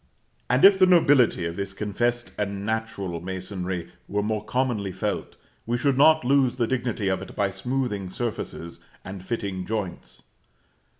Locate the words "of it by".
7.07-7.51